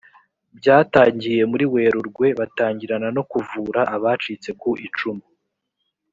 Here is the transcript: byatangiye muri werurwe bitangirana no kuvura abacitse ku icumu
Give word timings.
byatangiye 0.57 1.41
muri 1.51 1.65
werurwe 1.73 2.27
bitangirana 2.39 3.07
no 3.15 3.23
kuvura 3.31 3.81
abacitse 3.95 4.49
ku 4.61 4.69
icumu 4.87 5.25